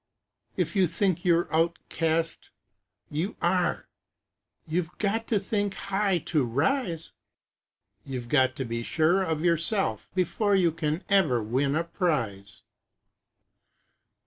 [0.57, 2.49] If you think you are outclassed,
[3.11, 3.87] you are
[4.65, 7.13] You've got to think high to rise,
[8.03, 12.63] You've got to be sure of yourself before You can ever win a prize.